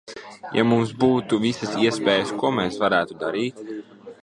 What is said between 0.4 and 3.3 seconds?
Ja mums būtu visas iespējas, ko mēs varētu